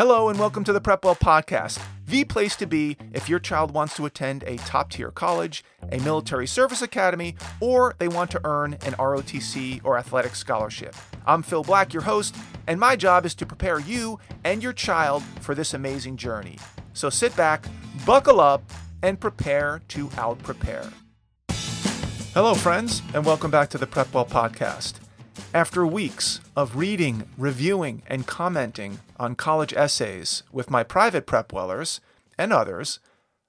[0.00, 3.94] Hello, and welcome to the Prepwell Podcast, the place to be if your child wants
[3.96, 5.62] to attend a top tier college,
[5.92, 10.96] a military service academy, or they want to earn an ROTC or athletic scholarship.
[11.26, 12.34] I'm Phil Black, your host,
[12.66, 16.56] and my job is to prepare you and your child for this amazing journey.
[16.94, 17.66] So sit back,
[18.06, 18.62] buckle up,
[19.02, 20.88] and prepare to out prepare.
[22.32, 24.94] Hello, friends, and welcome back to the Prepwell Podcast.
[25.52, 31.98] After weeks of reading, reviewing, and commenting on college essays with my private PrepWellers
[32.38, 33.00] and others,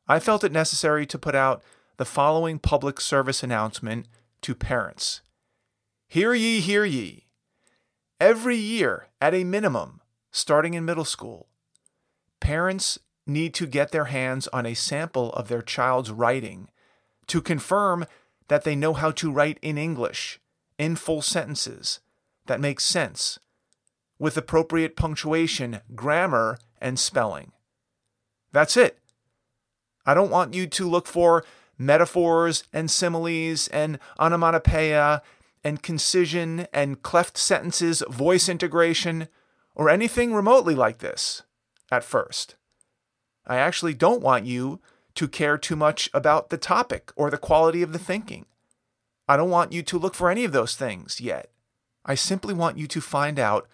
[0.07, 1.61] I felt it necessary to put out
[1.97, 4.07] the following public service announcement
[4.41, 5.21] to parents.
[6.07, 7.27] Hear ye, hear ye.
[8.19, 11.49] Every year, at a minimum, starting in middle school,
[12.39, 12.97] parents
[13.27, 16.67] need to get their hands on a sample of their child's writing
[17.27, 18.07] to confirm
[18.47, 20.39] that they know how to write in English
[20.81, 21.99] in full sentences
[22.47, 23.37] that make sense
[24.17, 27.51] with appropriate punctuation, grammar, and spelling.
[28.51, 28.97] That's it.
[30.07, 31.45] I don't want you to look for
[31.77, 35.21] metaphors and similes and onomatopoeia
[35.63, 39.27] and concision and cleft sentences, voice integration,
[39.75, 41.43] or anything remotely like this
[41.91, 42.55] at first.
[43.45, 44.79] I actually don't want you
[45.13, 48.47] to care too much about the topic or the quality of the thinking.
[49.31, 51.49] I don't want you to look for any of those things yet.
[52.03, 53.65] I simply want you to find out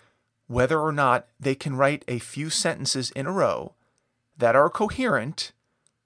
[0.45, 3.73] whether or not they can write a few sentences in a row
[4.37, 5.53] that are coherent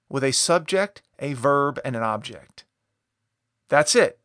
[0.08, 2.64] with a subject, a verb, and an object.
[3.68, 4.18] That's it.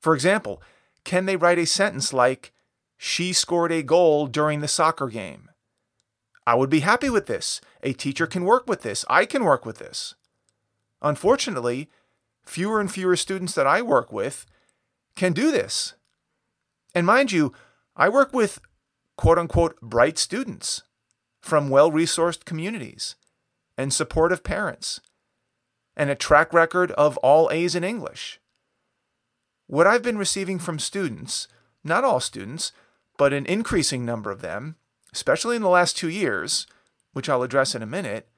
[0.00, 0.60] For example,
[1.02, 2.52] can they write a sentence like,
[2.98, 5.48] She scored a goal during the soccer game?
[6.46, 7.62] I would be happy with this.
[7.82, 9.02] A teacher can work with this.
[9.08, 10.14] I can work with this.
[11.00, 11.88] Unfortunately,
[12.46, 14.46] fewer and fewer students that I work with
[15.14, 15.94] can do this.
[16.94, 17.52] And mind you,
[17.96, 18.60] I work with
[19.16, 20.82] quote unquote bright students
[21.40, 23.16] from well resourced communities
[23.76, 25.00] and supportive parents
[25.96, 28.40] and a track record of all A's in English.
[29.66, 31.48] What I've been receiving from students,
[31.82, 32.72] not all students,
[33.16, 34.76] but an increasing number of them,
[35.12, 36.66] especially in the last two years,
[37.12, 38.28] which I'll address in a minute,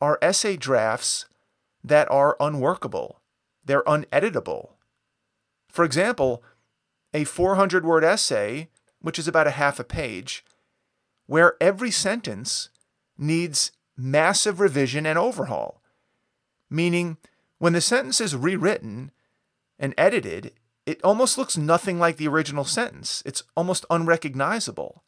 [0.00, 1.26] are essay drafts
[1.82, 3.20] that are unworkable
[3.64, 4.70] they're uneditable.
[5.68, 6.42] For example,
[7.12, 8.68] a 400 word essay,
[9.00, 10.44] which is about a half a page,
[11.26, 12.68] where every sentence
[13.16, 15.80] needs massive revision and overhaul.
[16.68, 17.16] Meaning,
[17.58, 19.12] when the sentence is rewritten
[19.78, 20.52] and edited,
[20.86, 23.22] it almost looks nothing like the original sentence.
[23.24, 25.02] It's almost unrecognizable.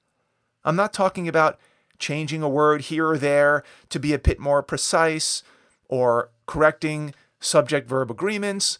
[0.65, 1.59] I'm not talking about
[1.99, 5.43] changing a word here or there to be a bit more precise
[5.88, 7.15] or correcting
[7.47, 8.79] subject verb agreements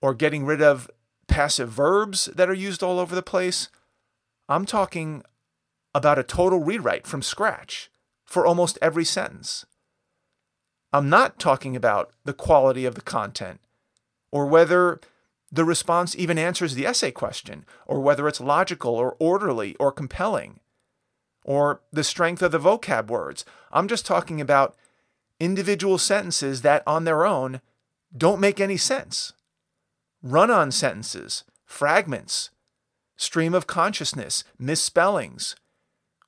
[0.00, 0.90] or getting rid of
[1.26, 3.68] passive verbs that are used all over the place.
[4.48, 5.22] I'm talking
[5.94, 7.90] about a total rewrite from scratch
[8.24, 9.64] for almost every sentence.
[10.92, 13.60] I'm not talking about the quality of the content
[14.30, 15.00] or whether
[15.50, 20.60] the response even answers the essay question or whether it's logical or orderly or compelling
[21.44, 23.44] or the strength of the vocab words.
[23.72, 24.76] I'm just talking about
[25.40, 27.60] individual sentences that on their own
[28.16, 29.32] don't make any sense.
[30.22, 32.50] Run on sentences, fragments,
[33.16, 35.56] stream of consciousness, misspellings,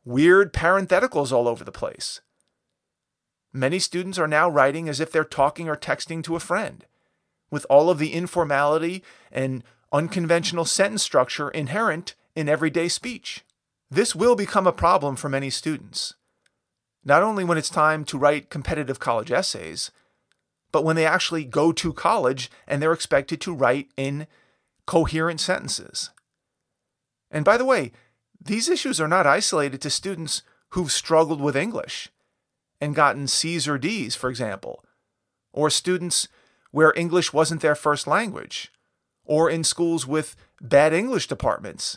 [0.04, 2.20] weird parentheticals all over the place.
[3.52, 6.84] Many students are now writing as if they're talking or texting to a friend,
[7.50, 9.02] with all of the informality
[9.32, 13.44] and unconventional sentence structure inherent in everyday speech.
[13.90, 16.14] This will become a problem for many students,
[17.04, 19.90] not only when it's time to write competitive college essays
[20.76, 24.26] but when they actually go to college and they're expected to write in
[24.84, 26.10] coherent sentences.
[27.30, 27.92] And by the way,
[28.38, 30.42] these issues are not isolated to students
[30.72, 32.10] who've struggled with English
[32.78, 34.84] and gotten C's or D's, for example,
[35.50, 36.28] or students
[36.72, 38.70] where English wasn't their first language,
[39.24, 41.96] or in schools with bad English departments.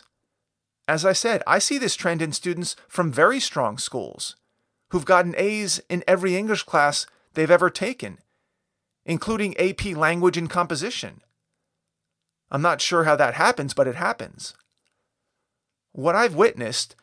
[0.88, 4.36] As I said, I see this trend in students from very strong schools
[4.88, 7.04] who've gotten A's in every English class
[7.34, 8.20] they've ever taken
[9.04, 11.22] including AP language and composition.
[12.50, 14.54] I'm not sure how that happens, but it happens.
[15.92, 16.96] What I've witnessed,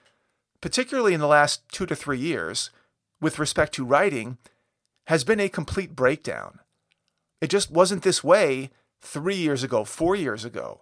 [0.62, 2.70] particularly in the last two to three years,
[3.20, 4.38] with respect to writing,
[5.08, 6.60] has been a complete breakdown.
[7.42, 8.72] It just wasn't this way
[9.02, 10.82] three years ago, four years ago.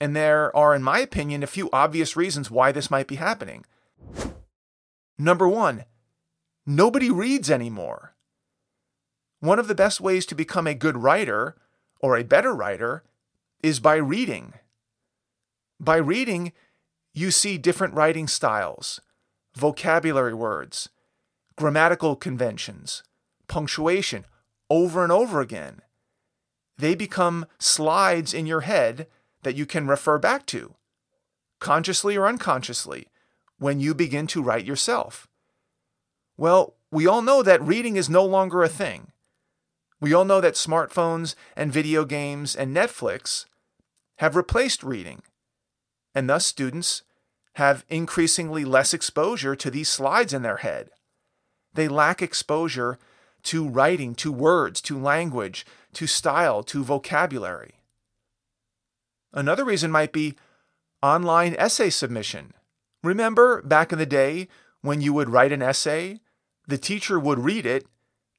[0.00, 3.64] And there are, in my opinion, a few obvious reasons why this might be happening.
[5.18, 5.84] Number one,
[6.66, 8.11] nobody reads anymore.
[9.42, 11.56] One of the best ways to become a good writer
[11.98, 13.02] or a better writer
[13.60, 14.54] is by reading.
[15.80, 16.52] By reading,
[17.12, 19.00] you see different writing styles,
[19.56, 20.90] vocabulary words,
[21.56, 23.02] grammatical conventions,
[23.48, 24.26] punctuation
[24.70, 25.82] over and over again.
[26.78, 29.08] They become slides in your head
[29.42, 30.76] that you can refer back to,
[31.58, 33.08] consciously or unconsciously,
[33.58, 35.26] when you begin to write yourself.
[36.36, 39.08] Well, we all know that reading is no longer a thing.
[40.02, 43.46] We all know that smartphones and video games and Netflix
[44.16, 45.22] have replaced reading,
[46.12, 47.04] and thus students
[47.54, 50.90] have increasingly less exposure to these slides in their head.
[51.72, 52.98] They lack exposure
[53.44, 57.74] to writing, to words, to language, to style, to vocabulary.
[59.32, 60.34] Another reason might be
[61.00, 62.54] online essay submission.
[63.04, 64.48] Remember back in the day
[64.80, 66.18] when you would write an essay,
[66.66, 67.86] the teacher would read it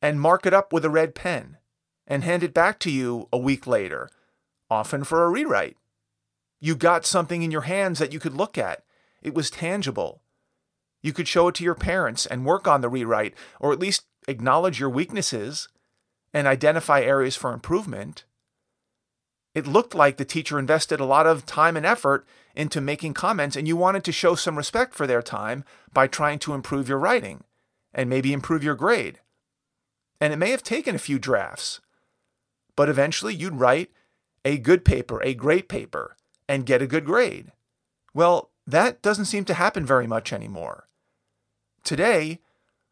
[0.03, 1.57] and mark it up with a red pen
[2.05, 4.09] and hand it back to you a week later,
[4.69, 5.77] often for a rewrite.
[6.59, 8.83] You got something in your hands that you could look at.
[9.21, 10.21] It was tangible.
[11.01, 14.03] You could show it to your parents and work on the rewrite, or at least
[14.27, 15.69] acknowledge your weaknesses
[16.33, 18.25] and identify areas for improvement.
[19.55, 23.55] It looked like the teacher invested a lot of time and effort into making comments,
[23.55, 25.63] and you wanted to show some respect for their time
[25.93, 27.45] by trying to improve your writing
[27.93, 29.19] and maybe improve your grade.
[30.23, 31.81] And it may have taken a few drafts,
[32.77, 33.91] but eventually you'd write
[34.45, 36.15] a good paper, a great paper,
[36.47, 37.51] and get a good grade.
[38.13, 40.87] Well, that doesn't seem to happen very much anymore.
[41.83, 42.39] Today,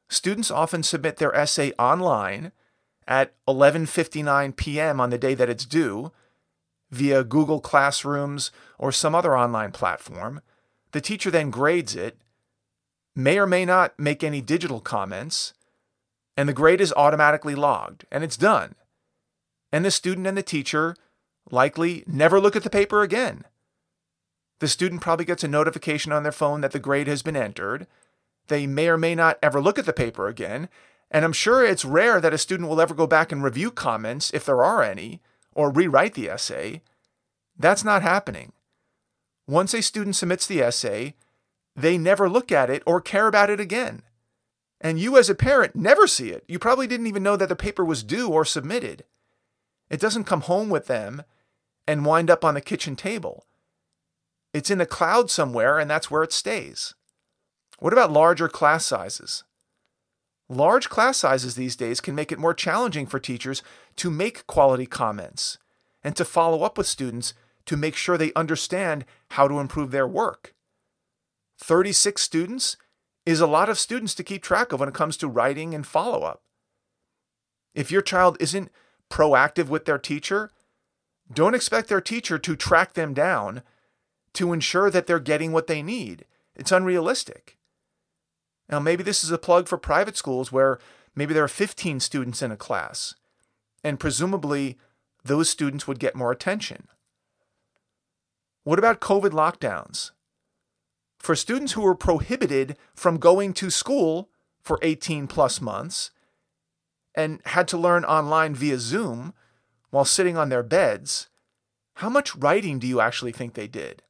[0.10, 2.51] students often submit their essay online
[3.07, 5.00] at 11:59 p.m.
[5.00, 6.12] on the day that it's due
[6.89, 10.42] via Google Classrooms or some other online platform.
[10.92, 12.18] The teacher then grades it,
[13.16, 15.54] may or may not make any digital comments,
[16.42, 18.74] and the grade is automatically logged, and it's done.
[19.72, 20.96] And the student and the teacher
[21.52, 23.46] likely never look at the paper again.
[24.58, 27.86] The student probably gets a notification on their phone that the grade has been entered.
[28.48, 30.68] They may or may not ever look at the paper again,
[31.12, 34.34] and I'm sure it's rare that a student will ever go back and review comments,
[34.34, 35.22] if there are any,
[35.54, 36.82] or rewrite the essay.
[37.56, 38.52] That's not happening.
[39.48, 41.14] Once a student submits the essay,
[41.76, 44.02] they never look at it or care about it again.
[44.83, 46.44] And you, as a parent, never see it.
[46.48, 49.06] You probably didn't even know that the paper was due or submitted.
[49.92, 51.24] It doesn't come home with them
[51.88, 53.45] and wind up on the kitchen table.
[54.54, 56.95] It's in the cloud somewhere, and that's where it stays.
[57.78, 59.44] What about larger class sizes?
[60.50, 63.62] Large class sizes these days can make it more challenging for teachers
[63.98, 65.57] to make quality comments
[66.04, 67.33] and to follow up with students
[67.66, 70.54] to make sure they understand how to improve their work.
[71.60, 72.78] 36 students
[73.25, 75.85] is a lot of students to keep track of when it comes to writing and
[75.85, 76.41] follow up.
[77.73, 78.71] If your child isn't
[79.09, 80.50] proactive with their teacher,
[81.31, 83.62] don't expect their teacher to track them down
[84.33, 86.25] to ensure that they're getting what they need.
[86.56, 87.57] It's unrealistic.
[88.69, 90.79] Now, maybe this is a plug for private schools where
[91.15, 93.15] maybe there are 15 students in a class,
[93.83, 94.77] and presumably
[95.23, 96.88] those students would get more attention.
[98.63, 100.12] What about COVID lockdowns?
[101.21, 104.29] For students who were prohibited from going to school
[104.63, 106.09] for 18 plus months
[107.13, 109.33] and had to learn online via Zoom
[109.91, 111.27] while sitting on their beds,
[111.95, 114.01] how much writing do you actually think they did?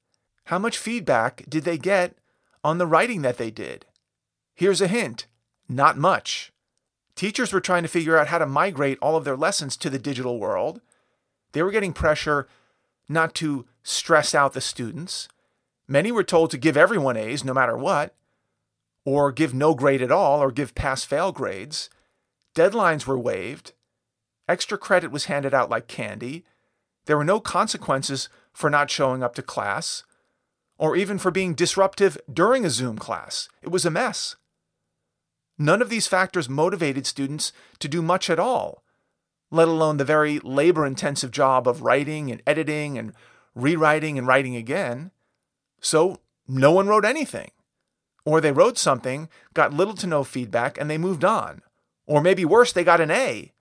[0.45, 2.17] How much feedback did they get
[2.63, 3.85] on the writing that they did?
[4.55, 5.27] Here's a hint
[5.68, 6.51] not much.
[7.15, 9.99] Teachers were trying to figure out how to migrate all of their lessons to the
[9.99, 10.81] digital world.
[11.51, 12.47] They were getting pressure
[13.09, 15.27] not to stress out the students.
[15.92, 18.16] Many were told to give everyone A's no matter what,
[19.04, 21.90] or give no grade at all, or give pass fail grades.
[22.56, 23.74] Deadlines were waived.
[24.48, 26.45] Extra credit was handed out like candy.
[27.07, 30.04] There were no consequences for not showing up to class,
[30.78, 33.50] or even for being disruptive during a Zoom class.
[33.62, 34.38] It was a mess.
[35.57, 38.81] None of these factors motivated students to do much at all,
[39.52, 43.12] let alone the very labor intensive job of writing and editing and
[43.54, 45.12] rewriting and writing again.
[45.81, 47.52] So no one wrote anything.
[48.23, 51.61] Or they wrote something, got little to no feedback, and they moved on.
[52.06, 53.52] Or maybe worse, they got an A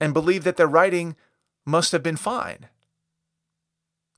[0.00, 1.16] and believed that their writing
[1.64, 2.68] must have been fine.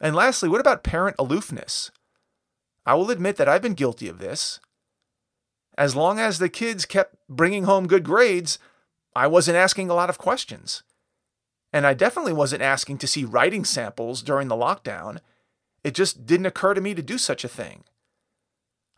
[0.00, 1.90] And lastly, what about parent aloofness?
[2.86, 4.60] I will admit that I've been guilty of this
[5.76, 8.58] as long as the kids kept bringing home good grades,
[9.14, 10.82] I wasn't asking a lot of questions.
[11.72, 15.18] And I definitely wasn't asking to see writing samples during the lockdown.
[15.84, 17.84] It just didn't occur to me to do such a thing.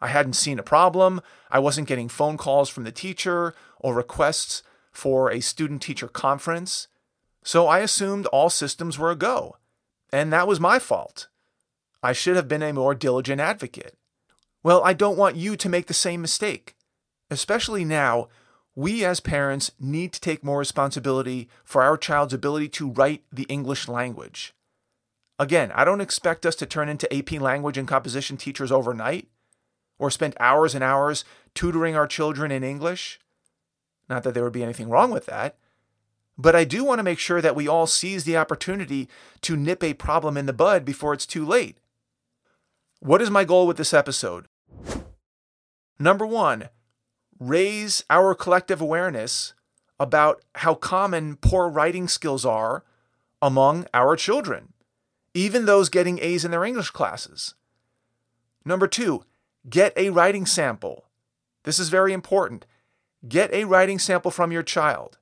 [0.00, 1.20] I hadn't seen a problem.
[1.50, 4.62] I wasn't getting phone calls from the teacher or requests
[4.92, 6.88] for a student teacher conference.
[7.42, 9.56] So I assumed all systems were a go.
[10.12, 11.28] And that was my fault.
[12.02, 13.96] I should have been a more diligent advocate.
[14.62, 16.76] Well, I don't want you to make the same mistake.
[17.30, 18.28] Especially now,
[18.74, 23.44] we as parents need to take more responsibility for our child's ability to write the
[23.44, 24.54] English language.
[25.38, 29.28] Again, I don't expect us to turn into AP language and composition teachers overnight
[29.98, 31.24] or spend hours and hours
[31.54, 33.20] tutoring our children in English.
[34.08, 35.56] Not that there would be anything wrong with that.
[36.38, 39.08] But I do want to make sure that we all seize the opportunity
[39.42, 41.78] to nip a problem in the bud before it's too late.
[43.00, 44.46] What is my goal with this episode?
[45.98, 46.68] Number one,
[47.38, 49.54] raise our collective awareness
[49.98, 52.84] about how common poor writing skills are
[53.40, 54.74] among our children,
[55.36, 57.54] even those getting A's in their English classes.
[58.64, 59.24] Number two,
[59.68, 61.04] get a writing sample.
[61.64, 62.64] This is very important.
[63.28, 65.18] Get a writing sample from your child.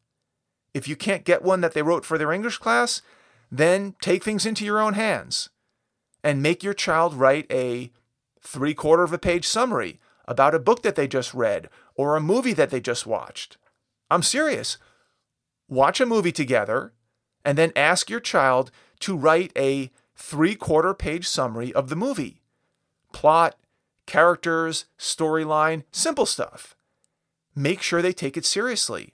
[0.73, 3.02] If you can't get one that they wrote for their English class,
[3.50, 5.50] then take things into your own hands
[6.23, 7.90] and make your child write a
[8.40, 12.21] three quarter of a page summary about a book that they just read or a
[12.21, 13.56] movie that they just watched.
[14.11, 14.78] I'm serious.
[15.68, 16.92] Watch a movie together
[17.44, 22.40] and then ask your child to write a three quarter page summary of the movie.
[23.12, 23.56] Plot,
[24.06, 26.76] characters, storyline, simple stuff.
[27.54, 29.12] Make sure they take it seriously.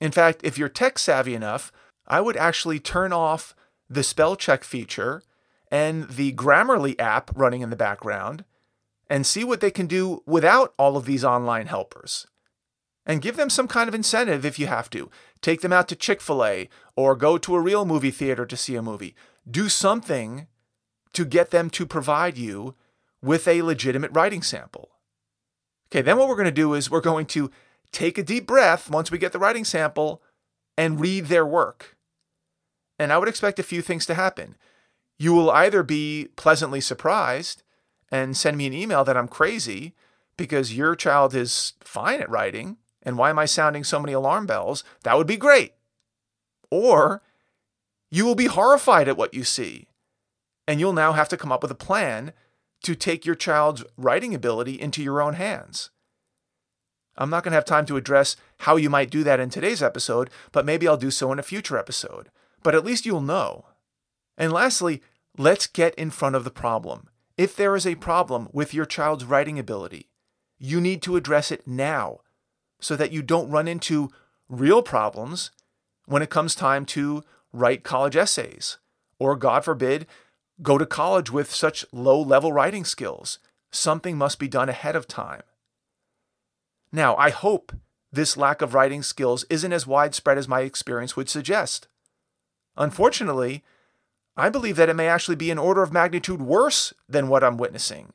[0.00, 1.70] In fact, if you're tech savvy enough,
[2.06, 3.54] I would actually turn off
[3.88, 5.22] the spell check feature
[5.70, 8.44] and the Grammarly app running in the background
[9.08, 12.26] and see what they can do without all of these online helpers.
[13.06, 15.10] And give them some kind of incentive if you have to.
[15.40, 18.56] Take them out to Chick fil A or go to a real movie theater to
[18.56, 19.14] see a movie.
[19.48, 20.46] Do something
[21.12, 22.74] to get them to provide you
[23.22, 24.90] with a legitimate writing sample.
[25.90, 27.50] Okay, then what we're going to do is we're going to
[27.92, 30.22] take a deep breath once we get the writing sample
[30.78, 31.96] and read their work.
[32.98, 34.56] And I would expect a few things to happen.
[35.18, 37.62] You will either be pleasantly surprised
[38.10, 39.94] and send me an email that I'm crazy
[40.36, 42.76] because your child is fine at writing.
[43.02, 44.84] And why am I sounding so many alarm bells?
[45.02, 45.74] That would be great.
[46.70, 47.22] Or
[48.10, 49.88] you will be horrified at what you see.
[50.66, 52.32] And you'll now have to come up with a plan
[52.82, 55.90] to take your child's writing ability into your own hands.
[57.16, 59.82] I'm not going to have time to address how you might do that in today's
[59.82, 62.30] episode, but maybe I'll do so in a future episode.
[62.62, 63.66] But at least you'll know.
[64.38, 65.02] And lastly,
[65.36, 67.08] let's get in front of the problem.
[67.36, 70.08] If there is a problem with your child's writing ability,
[70.58, 72.20] you need to address it now
[72.80, 74.10] so that you don't run into
[74.48, 75.50] real problems
[76.06, 78.78] when it comes time to write college essays
[79.18, 80.06] or, God forbid,
[80.62, 83.38] go to college with such low level writing skills.
[83.70, 85.42] Something must be done ahead of time.
[86.92, 87.72] Now, I hope
[88.12, 91.86] this lack of writing skills isn't as widespread as my experience would suggest.
[92.76, 93.62] Unfortunately,
[94.36, 97.58] I believe that it may actually be an order of magnitude worse than what I'm
[97.58, 98.12] witnessing.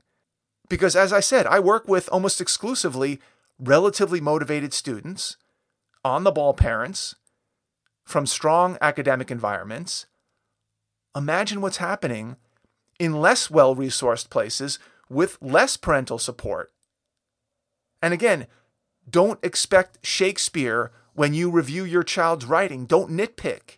[0.67, 3.19] Because as I said, I work with almost exclusively
[3.59, 5.37] relatively motivated students,
[6.03, 7.15] on the ball parents,
[8.05, 10.05] from strong academic environments.
[11.15, 12.37] Imagine what's happening
[12.99, 16.71] in less well resourced places with less parental support.
[18.01, 18.47] And again,
[19.09, 22.85] don't expect Shakespeare when you review your child's writing.
[22.85, 23.77] Don't nitpick.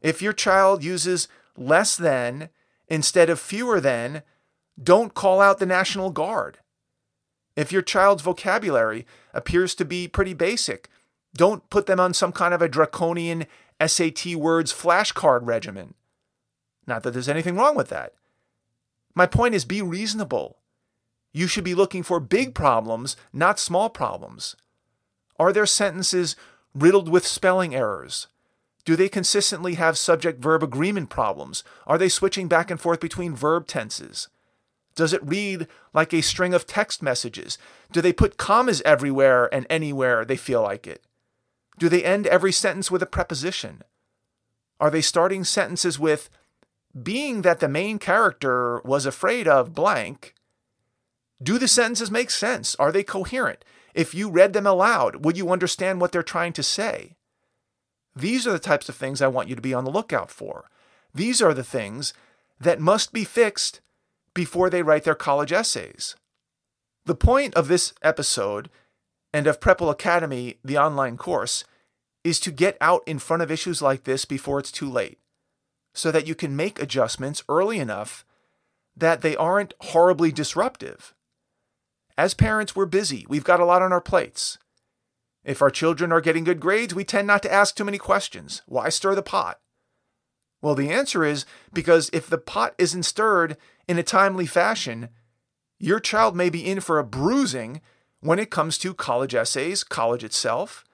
[0.00, 2.48] If your child uses less than
[2.88, 4.22] instead of fewer than,
[4.82, 6.58] don't call out the National Guard.
[7.56, 10.88] If your child's vocabulary appears to be pretty basic,
[11.34, 13.46] don't put them on some kind of a draconian
[13.84, 15.94] SAT words flashcard regimen.
[16.86, 18.14] Not that there's anything wrong with that.
[19.14, 20.58] My point is be reasonable.
[21.32, 24.56] You should be looking for big problems, not small problems.
[25.38, 26.36] Are there sentences
[26.74, 28.26] riddled with spelling errors?
[28.84, 31.62] Do they consistently have subject verb agreement problems?
[31.86, 34.28] Are they switching back and forth between verb tenses?
[34.96, 37.58] Does it read like a string of text messages?
[37.92, 41.04] Do they put commas everywhere and anywhere they feel like it?
[41.80, 43.82] Do they end every sentence with a preposition?
[44.78, 46.28] Are they starting sentences with,
[47.02, 50.34] being that the main character was afraid of blank?
[51.42, 52.74] Do the sentences make sense?
[52.76, 53.64] Are they coherent?
[53.94, 57.16] If you read them aloud, would you understand what they're trying to say?
[58.14, 60.68] These are the types of things I want you to be on the lookout for.
[61.14, 62.12] These are the things
[62.60, 63.80] that must be fixed
[64.34, 66.14] before they write their college essays.
[67.06, 68.68] The point of this episode
[69.32, 71.64] and of Prepwell Academy, the online course,
[72.24, 75.18] is to get out in front of issues like this before it's too late,
[75.94, 78.24] so that you can make adjustments early enough
[78.96, 81.14] that they aren't horribly disruptive.
[82.18, 84.58] As parents, we're busy, we've got a lot on our plates.
[85.42, 88.60] If our children are getting good grades, we tend not to ask too many questions.
[88.66, 89.58] Why stir the pot?
[90.60, 93.56] Well, the answer is because if the pot isn't stirred
[93.88, 95.08] in a timely fashion,
[95.78, 97.80] your child may be in for a bruising
[98.20, 100.84] when it comes to college essays, college itself,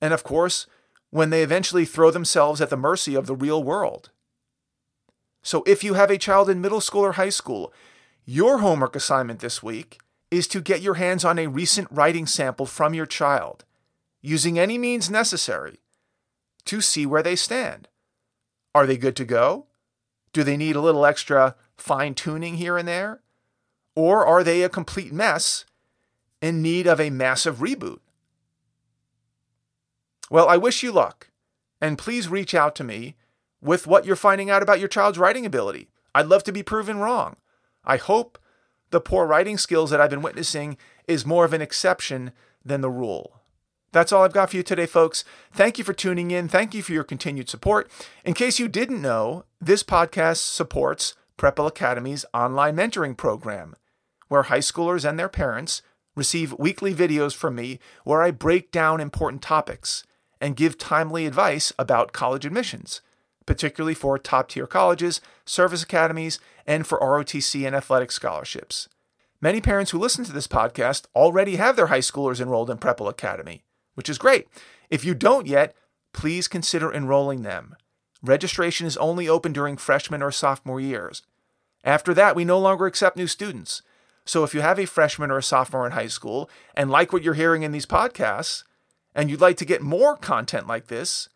[0.00, 0.66] and of course,
[1.10, 4.10] when they eventually throw themselves at the mercy of the real world.
[5.42, 7.72] So if you have a child in middle school or high school,
[8.24, 9.98] your homework assignment this week
[10.30, 13.64] is to get your hands on a recent writing sample from your child,
[14.20, 15.80] using any means necessary,
[16.66, 17.88] to see where they stand.
[18.74, 19.66] Are they good to go?
[20.34, 23.22] Do they need a little extra fine tuning here and there?
[23.94, 25.64] Or are they a complete mess
[26.42, 28.00] in need of a massive reboot?
[30.30, 31.30] Well, I wish you luck,
[31.80, 33.16] and please reach out to me
[33.60, 35.88] with what you're finding out about your child's writing ability.
[36.14, 37.36] I'd love to be proven wrong.
[37.84, 38.38] I hope
[38.90, 42.32] the poor writing skills that I've been witnessing is more of an exception
[42.64, 43.40] than the rule.
[43.92, 45.24] That's all I've got for you today, folks.
[45.52, 46.48] Thank you for tuning in.
[46.48, 47.90] Thank you for your continued support.
[48.24, 53.74] In case you didn't know, this podcast supports Prepwell Academy's online mentoring program,
[54.28, 55.80] where high schoolers and their parents
[56.14, 60.04] receive weekly videos from me where I break down important topics
[60.40, 63.00] and give timely advice about college admissions,
[63.46, 68.88] particularly for top tier colleges, service academies, and for ROTC and athletic scholarships.
[69.40, 73.08] Many parents who listen to this podcast already have their high schoolers enrolled in Prepwell
[73.08, 73.62] Academy,
[73.94, 74.48] which is great.
[74.90, 75.74] If you don't yet,
[76.12, 77.76] please consider enrolling them.
[78.22, 81.22] Registration is only open during freshman or sophomore years.
[81.84, 83.82] After that, we no longer accept new students.
[84.24, 87.22] So if you have a freshman or a sophomore in high school and like what
[87.22, 88.64] you're hearing in these podcasts,
[89.18, 91.28] and you'd like to get more content like this,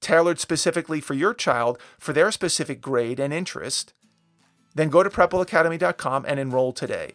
[0.00, 3.92] tailored specifically for your child for their specific grade and interest,
[4.74, 7.12] then go to prepwellacademy.com and enroll today.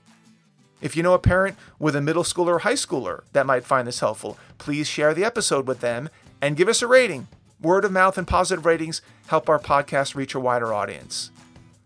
[0.81, 3.87] If you know a parent with a middle schooler or high schooler that might find
[3.87, 6.09] this helpful, please share the episode with them
[6.43, 7.27] and give us a rating.
[7.59, 11.31] Word of mouth and positive ratings help our podcast reach a wider audience.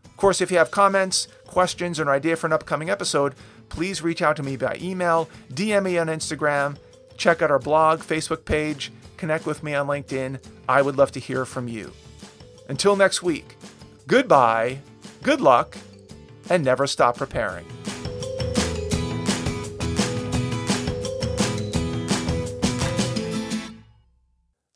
[0.03, 3.36] Of course, if you have comments, questions, or an idea for an upcoming episode,
[3.70, 6.75] please reach out to me by email, DM me on Instagram,
[7.18, 10.44] check out our blog, Facebook page, connect with me on LinkedIn.
[10.68, 11.92] I would love to hear from you.
[12.70, 13.57] Until next week,
[14.07, 14.79] goodbye,
[15.22, 15.77] good luck,
[16.50, 17.66] and never stop preparing.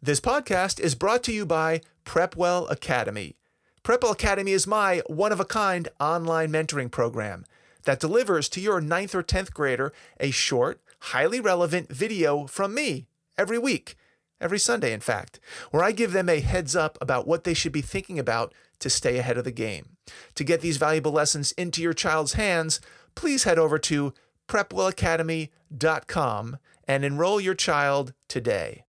[0.01, 3.37] This podcast is brought to you by Prepwell Academy.
[3.83, 7.43] Prepwell Academy is my one of a kind online mentoring program
[7.85, 13.05] that delivers to your 9th or 10th grader a short, highly relevant video from me
[13.37, 13.95] every week,
[14.41, 15.39] every Sunday, in fact,
[15.71, 18.89] where I give them a heads up about what they should be thinking about to
[18.89, 19.97] stay ahead of the game.
[20.35, 22.79] To get these valuable lessons into your child's hands,
[23.13, 24.13] please head over to
[24.47, 28.84] prepwellacademy.com and enroll your child today.